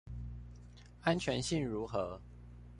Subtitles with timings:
[1.03, 2.19] 安全性如何